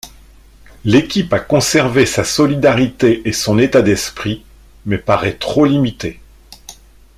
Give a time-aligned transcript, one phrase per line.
[0.83, 4.43] L'équipe a conservé sa solidarité et son état d'esprit,
[4.87, 6.19] mais paraît trop limitée.